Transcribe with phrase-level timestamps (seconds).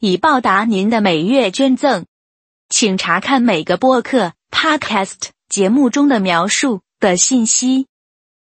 [0.00, 2.04] 以报答您的每月捐赠，
[2.68, 7.88] 请查看每个播客 （podcast） 节目中的描述的信息。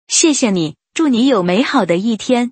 [0.06, 2.50] 谢谢你，祝你有美好的一天。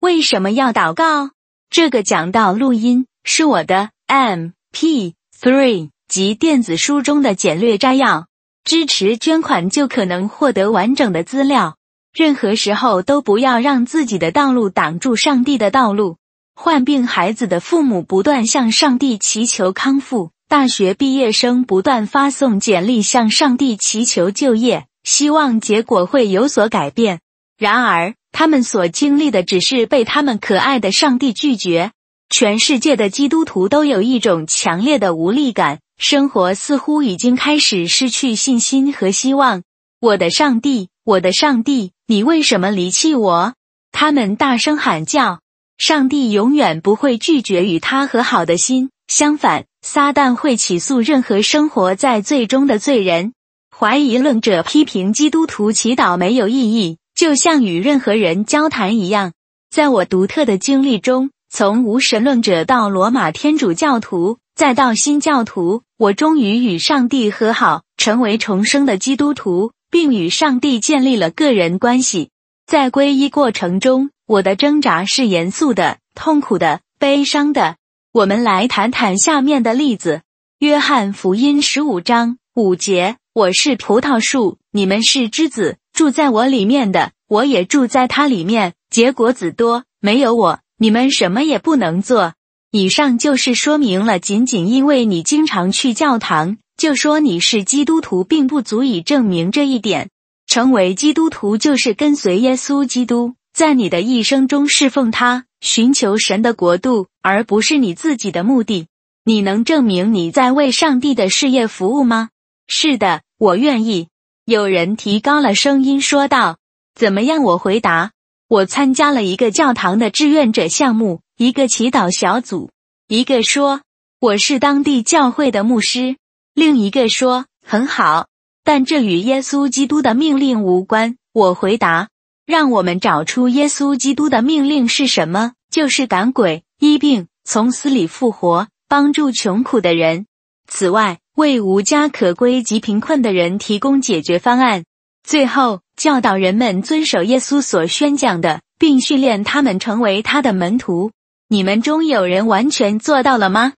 [0.00, 1.30] 为什么要祷告？
[1.70, 8.26] 这个讲道录音是我的 MP3 及电子书中的简略摘要。
[8.64, 11.76] 支持捐款就可能获得完整的资料。
[12.14, 16.18] 任何时候都不要让自己的道路挡住上帝的道路。
[16.54, 27.20] 患病孩子的父母不断向上帝祈求康复，大学毕业生不断发送简历向上帝祈求就业，希望结果会有所改变。
[27.56, 31.92] 然而，他们所经历的只是被他们可爱的上帝拒绝。
[32.28, 39.62] 全世界的基督徒都有一种强烈的无力感，生活似乎已经开始失去信心和希望。
[40.00, 41.92] 我的上帝，我的上帝。
[42.06, 43.54] 你为什么离弃我？
[43.90, 45.40] 他们大声喊叫。
[45.78, 53.32] 上帝永远不会拒绝与他和好的心，相反，撒旦会起诉任何生活在最终的罪人。
[53.76, 59.32] 怀疑论者批评基督徒祈祷没有意义，就像与任何人交谈一样。
[59.70, 69.72] 在我独特的经历中，从无神论者到罗马天主教徒，再到新教徒，我终于与上帝和好，成为重生的基督徒。
[69.92, 72.30] 并与上帝建立了个人关系。
[72.66, 77.76] 在皈依过程中，我的挣扎是严肃的、痛苦的、悲伤的。
[78.12, 80.22] 我们来谈谈下面的例子：
[80.58, 89.84] 约翰福音十五章五节：“我是葡萄树，你们是枝子，住在我里面的，我也住在它里面，结果子多。
[90.00, 92.32] 没有我，你们什么也不能做。”
[92.72, 96.56] 以上就是说明了，仅仅因为你经常去教堂。
[96.76, 100.08] 就说你是基督徒，并不足以证明这一点。
[100.46, 108.86] 成为基督徒就是跟随耶稣基督，在你的一生中侍奉他，寻求神的国度，而不是你自己的目的。
[109.24, 112.30] 你能证明你在为上帝的事业服务吗？
[112.66, 114.08] 是的，我愿意。
[114.44, 116.58] 有人提高了声音说道
[116.98, 118.10] ：“怎么样？”我回答
[118.48, 122.70] ：“我参加了一个教堂的志愿者项目，一个祈祷小组。”
[123.06, 123.82] 一个说
[124.18, 126.16] ：“我是当地教会的牧师。”
[126.54, 128.26] 另一个说：“很好，
[128.62, 132.08] 但这与耶稣基督的命令无关。”我回答
[132.44, 135.52] ：“让我们找出耶稣基督的命令是什么？
[135.70, 140.26] 就是赶鬼、医病、从死里复活、帮助穷苦的人。
[140.68, 144.84] 此外，为无家可归及贫困的人提供解决方案。
[145.26, 151.12] 最后，教导人们遵守耶稣所宣讲的，并训练他们成为他的门徒。
[151.48, 153.72] 你们中有人完全做到了吗？”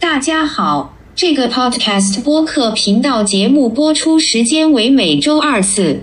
[0.00, 6.00] 大家好，这个 Podcast 播客频道节目播出时间为每周二次，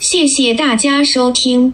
[0.00, 1.72] 谢谢大家收听。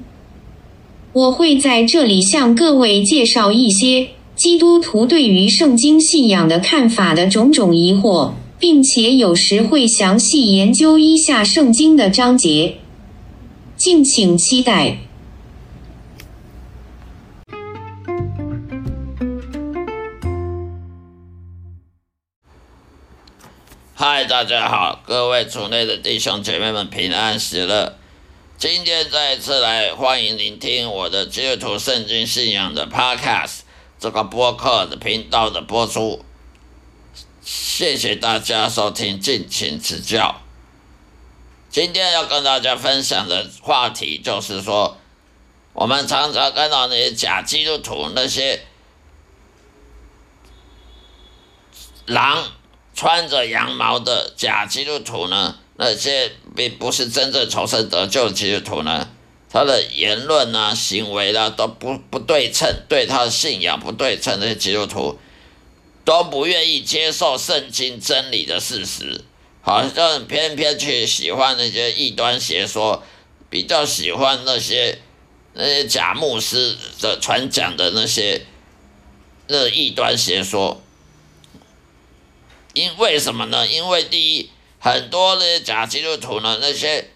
[1.15, 12.77] 我会在这里向各位介绍一些基督徒对于圣经信仰的看法的种种疑惑，并且有时会详细研究一下圣经的章节，
[13.79, 14.99] 敬请期待。
[23.97, 27.97] 嗨，大家好，各位族内的弟兄姐妹们平安喜乐。
[28.59, 33.61] 今天再一次来欢迎聆听我的基督徒圣经信仰的 Podcast
[34.01, 36.25] 这个播客的频道的播出。
[37.41, 40.41] 谢谢大家收听，敬请指教。
[41.71, 44.99] 今天要跟大家分享的话题就是说，
[45.73, 48.67] 我们常常看到那些假基督徒，那些
[52.07, 52.49] 狼。
[52.95, 55.59] 穿着羊毛的假基督徒呢？
[55.77, 59.09] 那些并不是真正重生得救的基督徒呢？
[59.51, 64.39] 他的言论啊、行为啊都不不对称，对他的信仰不对称。
[64.41, 65.19] 那些基督徒
[66.05, 69.25] 都不愿意接受圣经真理的事实，
[69.61, 73.03] 好像偏偏去喜欢那些异端邪说，
[73.51, 75.01] 比较喜欢那些
[75.55, 78.47] 那些假牧师的传讲的那些
[79.49, 80.81] 那异端邪说。
[82.75, 83.67] 因为什么呢？
[83.67, 87.11] 因为第一，很多那些假基督徒呢，那些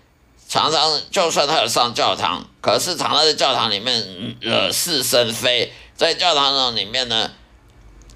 [0.49, 7.33] 常常就算他有上教堂，可是常常在教堂里面惹是生非，在教堂里面呢，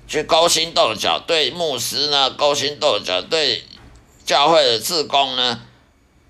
[0.09, 3.65] 去勾心斗角，对牧师呢勾心斗角，对
[4.25, 5.61] 教会的志工呢，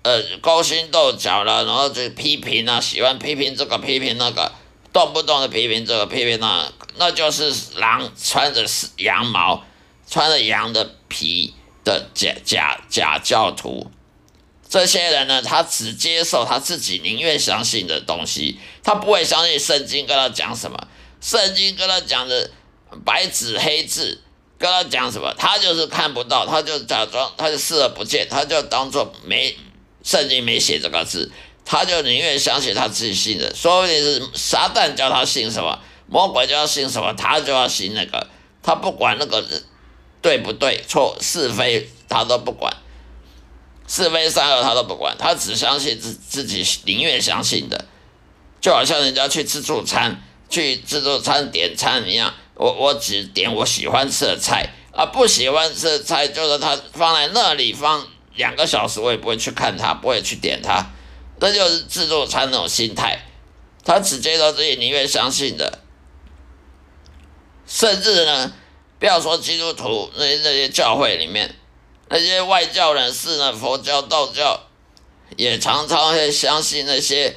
[0.01, 4.51] 呃勾心斗角了，然后就批评啊，喜欢批评这个批评那个，
[4.91, 8.65] 动不动的批评这个批评那，那就是狼穿着
[8.97, 9.63] 羊毛，
[10.13, 13.89] 穿了羊的皮的假假假教徒。
[14.69, 20.87] 这些人呢，他只接受他自己宁愿相信的东西，他不会相信圣经跟他讲什么。
[21.19, 22.51] 圣经跟他讲的
[23.03, 24.21] 白纸黑字，
[24.59, 29.57] 跟他讲什么，他就是看不到，他就假装，他就视而不见，他就当做没
[30.03, 31.31] 圣经没写这个字，
[31.65, 33.51] 他就宁愿相信他自己信的。
[33.55, 38.27] 说不定是撒旦叫他信什么，魔鬼叫他信什么，他就要信那个，
[38.61, 39.63] 他不管那个人
[40.23, 42.75] 对不对、错是非，他都不管。
[43.85, 47.85] 是非善恶他都不管，他只相信自自己宁愿相信的，
[48.61, 60.89] 就好像人家去自助餐，去自助餐点餐一样，我我只点我喜欢吃的菜，啊不喜欢吃的菜就是他放在那里放两个小时，我也不会去看他，不会去点他，
[61.39, 63.19] 这就是自助餐那种心态，
[63.83, 65.79] 他只接受自己宁愿相信的，
[67.67, 68.53] 甚至呢，
[69.03, 71.53] 不要说基督徒那些那些教会里面。
[72.07, 73.51] 那些外教人士呢？
[73.51, 74.57] 佛教、道教
[75.35, 77.35] 也常常会相信那些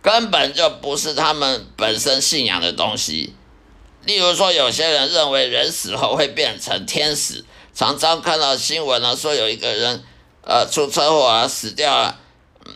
[0.00, 3.34] 根本就不是他们本身信仰的东西。
[4.06, 7.44] 例如说，有些人认为人死后会变成天使，
[7.74, 10.02] 常常看到新闻呢，说有一个人
[10.46, 12.18] 呃出车祸啊死掉了，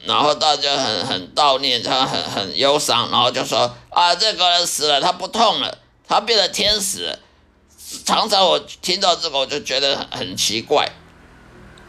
[0.05, 7.19] 然后大家很很悼念他，很很忧伤，然后就说啊这个人死了，他不痛了，他变成天使。
[8.05, 10.91] 常常我听到这个，我就觉得很奇怪。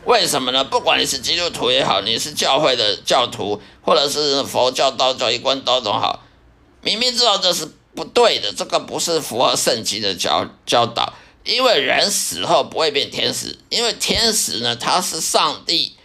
[0.05, 0.63] 为什么呢？
[0.63, 6.23] 不管你是基督徒也好，你是教会的教徒，或者是佛教、道教一贯道都好，
[6.81, 11.13] 明明知道这是不对的，这个不是符合圣经的教教导。
[11.43, 15.95] 因为人死后不会变天使，因为天使呢，他是上帝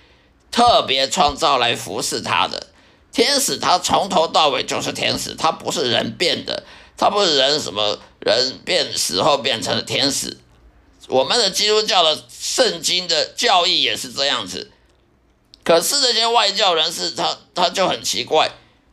[0.51, 2.69] 特别创造来服侍他的。
[3.13, 6.65] 天使他从头到尾就是天使，他不是人变的，
[6.99, 7.99] 他不是人什么
[8.33, 10.39] 人变死后变成了天使。
[11.09, 14.73] 我们的基督教的圣经的教义也是这样子，
[15.63, 18.51] 可是这些外教人士他他就很奇怪，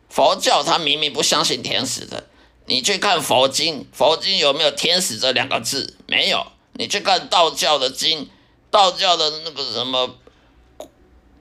[0.09, 2.27] 佛教他明明不相信天使的，
[2.67, 5.97] 你去看佛经，佛经有没有天使这两个字？
[6.05, 6.45] 没有。
[6.75, 8.29] 你去看道教的经，
[8.71, 10.15] 道教的那个什么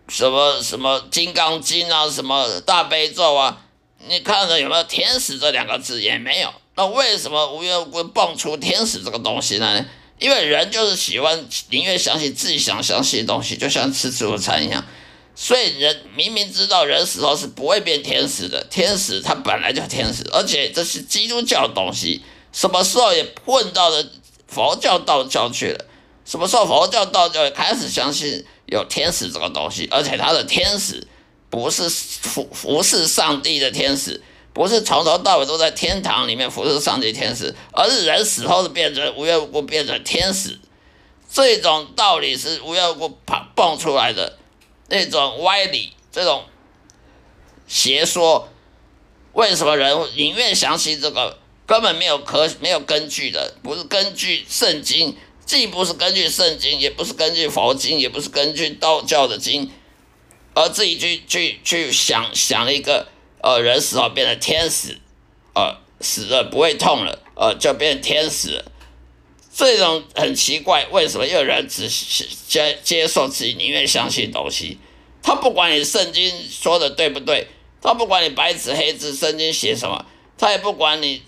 [0.08, 3.64] 什么什么金刚经啊，什么大悲咒啊，
[4.08, 6.02] 你看了有没有天使这两个字？
[6.02, 6.52] 也没有。
[6.74, 9.84] 那为什么无缘无故蹦出天使这个东西呢？
[10.18, 14.84] 因为人就是喜欢宁愿相信自己想相信的东西，就像吃自助餐一样。
[15.34, 22.22] 所以人明明知道人死后是不会变天使的，天使他本来就天使，而且这是基督教的东西，
[22.52, 24.06] 什么时候也混到了
[24.46, 25.84] 佛教、道教去了？
[26.24, 29.88] 什么时候佛教、道教也开始相信有天使这个东西？
[29.90, 31.06] 而且他的天使
[31.50, 34.22] 不是服服侍上帝的天使。
[34.54, 40.58] 不是从头到尾都在天堂里面服侍上帝天使，而是人死后是变成无缘无故变成天使，
[41.32, 44.38] 这种道理是无缘无故蹦蹦出来的
[44.88, 46.44] 那种歪理，这种
[47.66, 48.50] 邪说，
[49.32, 55.16] 为什么人宁愿相信这个根本没有可没有根据的，不是根据圣经，
[55.46, 59.72] 既不是根据圣经，也不是根据佛经，也不是根据道教的经，
[60.52, 63.08] 而自己去去去想想了一个。
[63.42, 64.98] 呃，人死后变成天使，
[65.54, 68.64] 呃，死了不会痛了，呃，就变天使。
[69.54, 71.26] 这种很奇怪，为什么？
[71.26, 71.86] 有人只
[72.48, 74.78] 接接受自己宁愿相信东西，
[75.22, 77.48] 他不管你圣经说的对不对，
[77.82, 80.06] 他不管你白纸黑字圣经写什么，
[80.38, 81.22] 他也不管你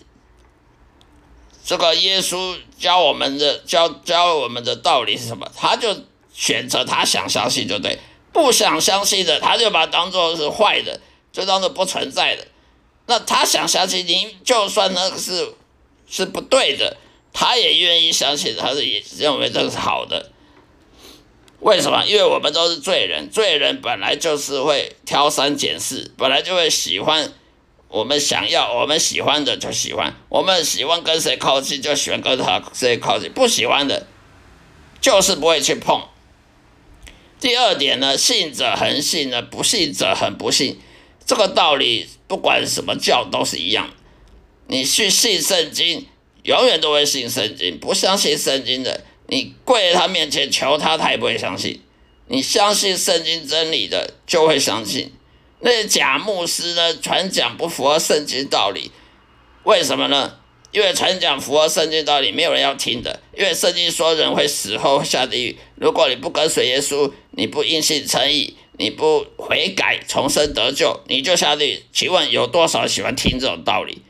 [1.64, 5.94] 这个耶稣教我们的教教我们的道理是什么，他就
[6.32, 7.98] 选择他想相信就对，
[8.32, 11.00] 不想相信的，他就把当做是坏的。
[11.34, 12.46] 就当做不存在的，
[13.06, 15.52] 那他想相信您，就算那个是
[16.08, 16.96] 是不对的，
[17.32, 20.30] 他也愿意相信，他是也认为这是好的。
[21.58, 22.04] 为什么？
[22.06, 27.32] 因为我们都是罪人，罪人本来就是会挑三拣四，本来就会喜欢
[27.88, 34.06] 我们想要、我们喜欢的就喜欢，我们喜欢跟谁靠近就喜欢跟他谁靠近，不喜欢的，
[35.00, 36.00] 就是不会去碰。
[37.40, 40.78] 第二点呢，信者恒信呢，不信者恒不信。
[41.26, 43.90] 这个道理，不管什么教都是一样。
[44.66, 46.06] 你去信圣经，
[46.42, 51.80] 永远都会信圣经；不相信圣经的，你跪在他面前求他，他也不会相信。
[52.28, 55.12] 你相信圣经真理的，就会相信。
[55.60, 58.90] 那些假牧师呢传讲不符合圣经道理，
[59.64, 60.36] 为什么呢？
[60.72, 63.20] 因为传讲符合圣经道理，没有人要听的。
[63.36, 71.84] 因为圣经说人会死后下地狱，如果你不跟随耶稣，你不因信称义，你不悔改重生得救，你就下地。
[71.92, 74.02] 请问有多少喜欢听这种道理？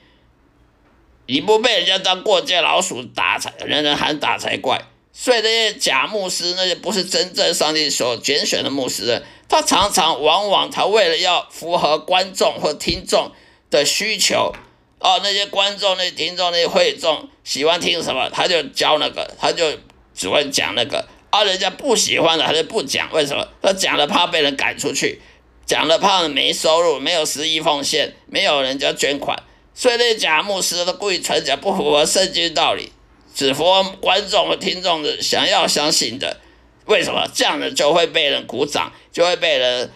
[1.27, 4.83] 你不被人家当过街老鼠打才，人人喊打才怪。
[5.13, 13.31] 所以那些假牧师，那些不是真正上帝所拣选的牧师，他常常往往他为了要符合观众或听众
[13.71, 14.53] 的需求。
[14.99, 19.79] 哦，那些观众、那些听众、那些会众喜欢听什么，他就教那个，他就
[20.15, 21.07] 只会讲那个。
[21.35, 23.11] 啊，人家不喜欢的，还是不讲。
[23.13, 23.49] 为什么？
[23.61, 25.21] 他讲了怕被人赶出去，
[25.67, 29.43] 讲了怕没收入，没有十亿奉献，没有人家捐款。
[29.75, 32.93] 所以那假牧师都故意传讲不符合圣经道理，
[33.35, 36.39] 只符合观众和听众的想要相信的。
[36.85, 37.27] 为什么？
[37.35, 39.91] 这样的就会被人鼓掌，就会被人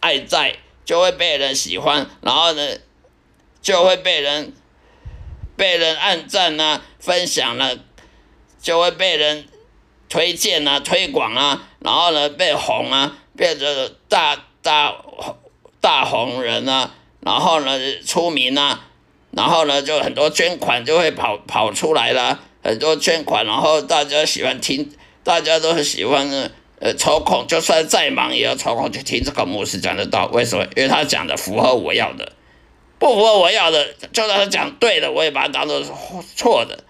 [0.00, 2.10] 爱戴，就会被人喜欢。
[2.20, 2.68] 然后呢？
[3.62, 4.52] 就会被人
[5.56, 7.78] 被人按赞啊，分享了，
[8.60, 9.46] 就会被人
[10.14, 13.66] 推荐啊，推广啊，然后呢被红啊，变成
[14.08, 14.94] 大大
[15.80, 18.86] 大红人啊，然后呢出名啊，
[19.32, 24.88] 然后呢就很多捐款就会跑跑出来了，很多捐款，然后大家喜欢听，
[25.24, 26.30] 大家都很喜欢，
[26.78, 30.64] 呃抽空就算再忙也要抽空去听这个牧师讲的道，为什么？
[30.76, 32.30] 因为他讲的符合我要的。
[33.00, 35.90] 不符合我要的，就算他讲对的，我也把它当做是
[36.36, 36.84] 错的。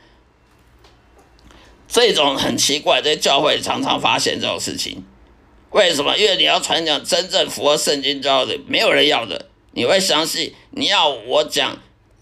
[1.95, 5.05] 这种很奇怪，在教会常常发现这种事情。
[5.71, 6.19] 为什么？
[6.19, 9.47] 因为你要传讲真正符合圣经教的，没有人要的。
[9.71, 11.79] 你会相信你要我讲，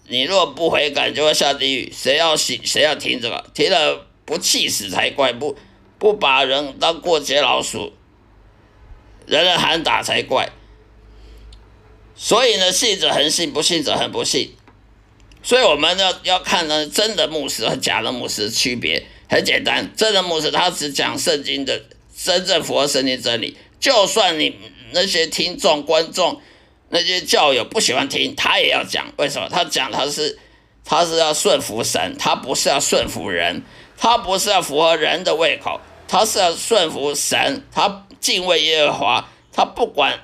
[0.07, 1.91] 你若不悔改，就会下地狱。
[1.91, 2.61] 谁要信？
[2.63, 3.43] 谁要听这个？
[3.55, 5.33] 听了不气死才怪！
[5.33, 5.57] 不
[5.97, 7.93] 不把人当过街老鼠，
[9.25, 10.51] 人人喊打才怪。
[12.15, 14.53] 所以呢，信者恒信，不信者恒不信。
[15.41, 19.89] 所以我们要要看呢，真的牧师和假的牧师区别很简单。
[19.97, 21.81] 真的牧师他只讲圣经的
[22.15, 24.55] 真正符合圣经真理，就算你
[24.91, 26.39] 那些听众、观众、
[26.89, 29.11] 那些教友不喜欢听，他也要讲。
[29.17, 29.49] 为什么？
[29.49, 30.37] 他讲他是
[30.85, 33.63] 他是要顺服神，他不是要顺服人，
[33.97, 40.19] 他不是要符合人的胃口，他是要顺服神，他敬畏耶和华，他不管。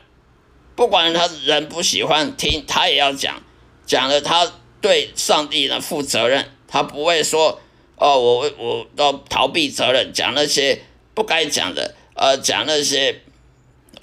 [0.75, 3.43] 不管他人不喜欢听，他也要讲，
[3.85, 4.49] 讲了他
[4.79, 7.59] 对上帝呢负责任，他不会说
[7.99, 10.81] 哦，我我都逃避责任，讲那些
[11.13, 13.21] 不该讲的，呃，讲那些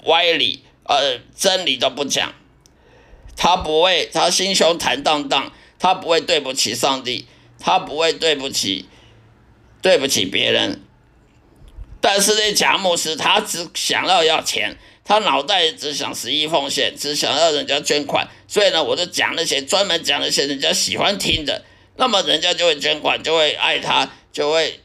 [0.05, 2.33] 歪理，呃，真理都不讲，
[3.35, 7.25] 他不会，他心胸坦荡荡，他不会对不起上帝，
[7.59, 8.87] 他不会对不起
[9.81, 10.81] 对不起别人，
[11.99, 14.77] 但是那贾牧师，他只想要要钱。
[15.09, 21.63] 他脑袋只想十一奉献，只想要人家捐款，所以呢，我就讲那些专门讲那些人家喜欢听的，
[21.97, 24.79] 那么人家就会捐款，就会爱他，就会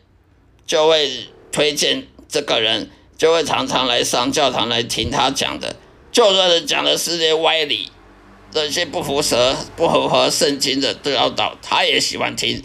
[0.66, 5.76] 就会推荐这个人，就会常常来上教堂来听他讲的，
[6.10, 7.90] 就算是讲的是些歪理，
[8.50, 12.62] 这些不符合不符合圣经的都要倒，他也喜欢听，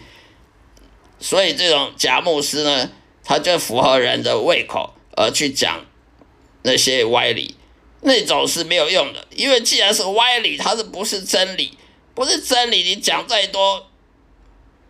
[1.20, 2.90] 所以这种假牧师呢，
[3.24, 5.84] 他就符合人的胃口而去讲。
[6.62, 7.54] 那些歪理，
[8.02, 11.78] 那种是没有用的，因为既然是歪理，它是不是真理？
[12.16, 13.87] 不是真理，你讲再多，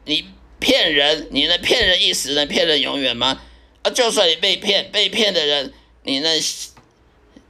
[0.08, 0.24] 你
[0.58, 3.42] 骗人，你能骗人一时，能骗人永远吗？
[3.82, 5.72] 啊，就算你被骗，被骗的人，
[6.02, 6.40] 你能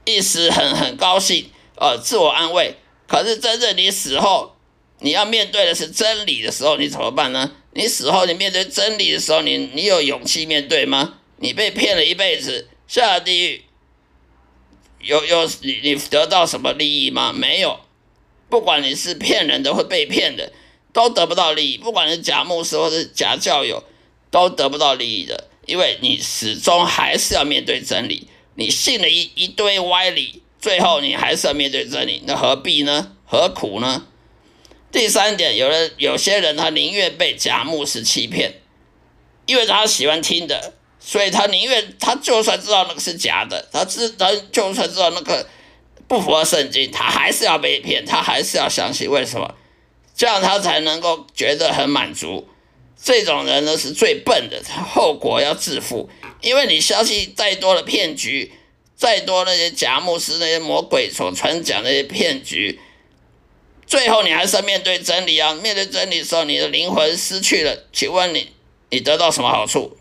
[0.05, 2.75] 一时很很高兴，呃，自我安慰。
[3.07, 4.57] 可是真正你死后，
[4.99, 7.51] 你要面对的是真理的时候，你怎么办呢？
[7.73, 11.19] 你死后，你面对真理的时候，你你有勇气面对吗？
[11.37, 13.63] 你被骗了一辈子，下了地狱。
[14.99, 17.31] 有有你你得到什么利益吗？
[17.31, 17.79] 没有，
[18.49, 20.51] 不管你是骗人的或被骗的，
[20.93, 21.77] 都得不到利益。
[21.77, 23.83] 不管是假牧师或是假教友，
[24.31, 28.27] 都得不到利益的，因为你始终还是要面对真理。
[28.55, 33.13] 你信了一一堆歪理，最后你还是要面对真理，那何必呢？
[33.25, 34.05] 何苦呢？
[34.91, 38.55] 第三点，有人有些人他宁愿被假牧师欺骗，
[39.45, 40.73] 因为他喜欢听的。
[41.01, 45.47] 所以他宁愿他就算知道那个是假的，他知他就算知道那个
[46.09, 49.09] 不符合圣经，他还是要被骗，他还是要相信。
[49.09, 49.55] 为什么？
[50.19, 52.45] 这样他才能够觉得很满足。
[53.01, 56.09] 这种人呢是最笨的，他后果要自负。
[56.41, 58.51] 因为你相信再多的骗局，
[58.97, 62.81] 再多那些假牧师、那些魔鬼所传讲那些骗局，
[63.87, 65.53] 最后你还是要面对真理啊！
[65.53, 68.49] 面对真理时候，你的灵魂失去了，请问你，
[68.89, 69.97] 你得到什么好处？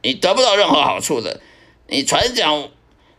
[0.00, 1.42] 你得不到任何好处的。
[1.88, 2.70] 你传讲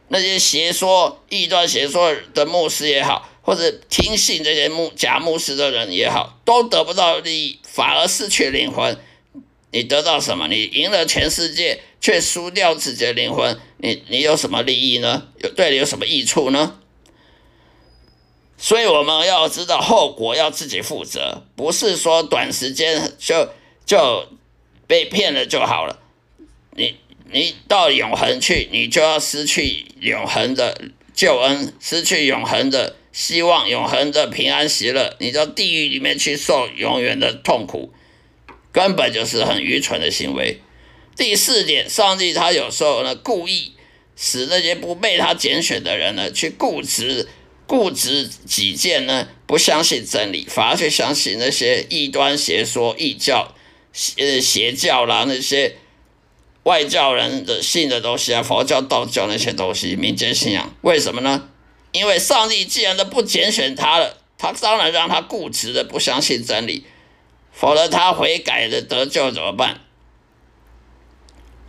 [0.08, 9.00] 那些邪说、异端邪说的牧师也好，或者听信这些牧假牧师的人也好，都得不到利益，反而失去灵魂。
[9.72, 10.50] 你得到什么？
[10.50, 15.30] 你赢了全世界，却输掉自己的灵魂，你你有什么利益呢？
[15.42, 16.78] 有对你有什么益处呢？
[18.58, 23.48] 所以我们要知道后果，要自己负责，不是说短时间就
[23.86, 24.28] 就
[24.88, 26.02] 被骗了就好了。
[26.76, 26.98] 你
[27.32, 30.82] 你到永恒去，你就要失去永恒的
[31.14, 37.92] 救恩，失去永恒的希望，永恒的平安喜乐，你到地狱里面去受永远的痛苦，
[38.72, 40.62] 根本就是很愚蠢的行为。
[41.16, 43.72] 第四点，上帝他有时候呢故意
[44.16, 47.28] 使那些不被他拣选的人呢去固执。
[47.66, 53.56] 固执己见呢，不相信真理，反而去相信那些异端邪说、异教、
[53.92, 55.76] 邪邪教啦，那些
[56.64, 60.72] 外教人的信的东西啊，佛教、道教那些东西，民间信仰。
[60.82, 61.50] 为什么呢？
[61.92, 66.86] 因为上帝既然都不拣选他了，他当然让他固执的不相信真理，
[67.52, 69.82] 否则他悔改的得救怎么办？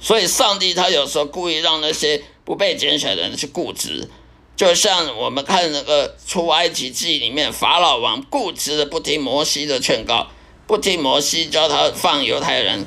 [0.00, 4.08] 所以，上帝他有时候故意让那些不被拣选的人去固执。
[4.54, 10.28] 就像我们看那个出埃及记里面，法老王固执的不听摩西的劝告，
[10.66, 12.86] 不听摩西教他放犹太人，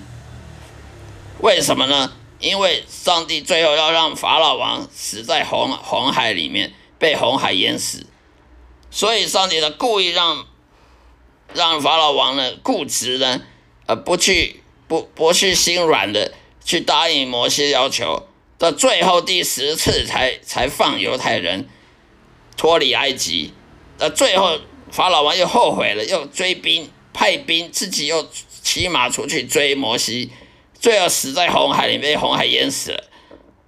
[1.40, 2.14] 为什么呢？
[2.40, 8.06] 因为上帝最后要让法老王死在红红海里面，被红海淹死，
[8.92, 10.46] 所以上帝呢故意让
[11.52, 13.42] 让法老王呢固执呢，
[13.88, 16.32] 呃，不去不不去心软的
[16.64, 18.28] 去答应摩西要求。
[18.60, 21.68] 到最后第十次才才放犹太人
[22.56, 23.52] 脱离埃及，
[23.98, 24.60] 那最后
[24.92, 28.30] 法老王又后悔了，又追兵派兵，自己又
[28.62, 30.32] 骑马出去追摩西，
[30.80, 33.06] 最后死在红海里，被红海淹死了。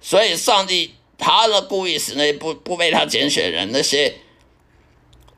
[0.00, 0.94] 所以上帝
[1.24, 4.16] 他的故意使那些不不被他拣选人，那些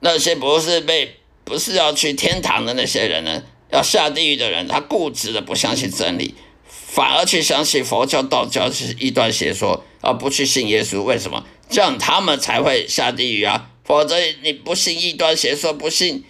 [0.01, 6.35] 那些不是被不是要去天堂的那些人呢，要下地狱的人，他固执的不相信真理。
[6.67, 11.03] 反而去相信佛教、道教是一段邪说，而不去信耶稣。
[11.03, 11.47] 为什么？
[11.71, 13.71] 这样他们才会下地狱啊！
[13.85, 16.25] 否则你不信异端邪说，不信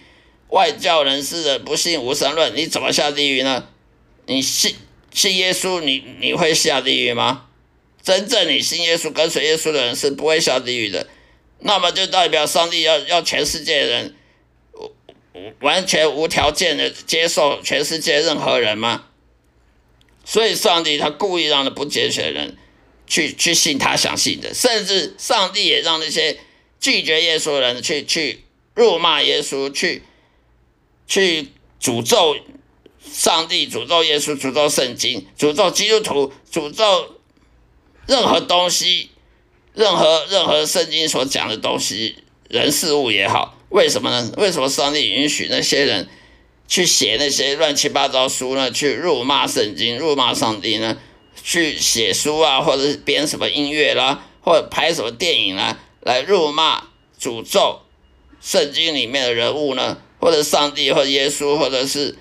[0.49, 3.69] 外教人士的，不信无神论，你怎么下地狱呢？
[4.27, 4.75] 你信
[5.11, 7.45] 信耶稣，你你会下地狱吗？
[8.07, 11.09] 真正你信耶稣、跟随耶稣的人是不会下地狱的。
[11.59, 14.15] 那么就代表上帝要要全世界人
[15.59, 19.07] 完全无条件的接受全世界任何人吗？
[20.23, 22.55] 所以，上帝他故意让那不拣选人
[23.07, 26.39] 去去信他相信的，甚至上帝也让那些
[26.79, 30.03] 拒绝耶稣的人去去辱骂耶稣，去
[31.07, 31.49] 去
[31.81, 32.37] 诅咒
[33.03, 37.16] 上帝、诅咒耶稣、诅咒圣经、诅咒基督徒、诅咒
[38.07, 39.11] 任何东西、
[39.73, 42.15] 任何任何圣经所讲的东西、
[42.49, 43.55] 人事物也好。
[43.69, 44.31] 为什么呢？
[44.37, 46.07] 为什么上帝允许那些人？
[46.69, 48.71] 去写那些乱七八糟书呢？
[48.71, 50.97] 去辱骂圣经、辱骂上帝呢？
[51.41, 56.83] 去写书啊，或者编什么音乐啦，或者拍什么电影啦，来辱骂、
[57.17, 57.81] 诅咒
[58.41, 59.97] 圣经里面的人物呢？
[60.19, 62.17] 或者上帝，或者耶稣，或者是，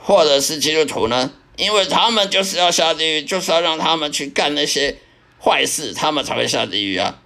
[0.00, 1.32] 或者是基督徒呢？
[1.58, 4.96] 因为他们就是要下地狱，就是要让他们去干那些
[5.38, 7.20] 坏事，他们才会下地狱啊。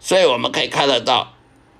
[0.00, 1.36] 所以我们可以看得到。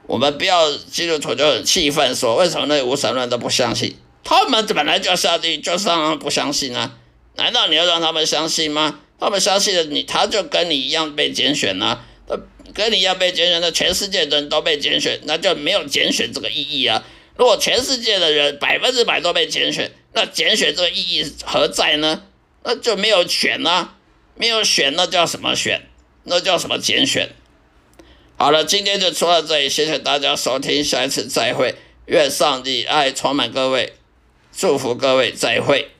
[0.06, 3.96] 我们不要基督徒就很气愤，说为什么那无神论都不相信？
[4.22, 6.98] 他们本来就要下地狱，就是让他们不相信啊？
[7.36, 9.00] 难道你要让他们相信吗？
[9.18, 12.04] 他们相信了你，他就跟你一样被拣选啊，
[12.74, 17.02] 跟你一样被拣选的，全世界的人都被拣选，那就没有拣选这个意义啊。
[17.36, 22.24] 如果全世界的人百分之百都被拣选，那拣选这个意义何在呢？
[22.64, 23.96] 那就没有选啊，
[24.34, 25.88] 没有选，那叫什么选？
[26.24, 27.30] 那叫什么拣选？
[28.36, 33.94] 好了，今天就说到这里，谢谢大家收听，下一次再会，愿上帝爱充满各位，
[34.56, 35.91] 祝福各位，再会。